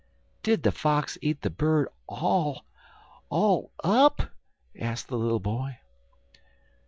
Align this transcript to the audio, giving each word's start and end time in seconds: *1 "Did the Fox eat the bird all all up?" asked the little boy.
*1 0.39 0.41
"Did 0.41 0.63
the 0.63 0.71
Fox 0.71 1.19
eat 1.21 1.43
the 1.43 1.51
bird 1.51 1.87
all 2.07 2.65
all 3.29 3.71
up?" 3.83 4.31
asked 4.79 5.09
the 5.09 5.15
little 5.15 5.39
boy. 5.39 5.77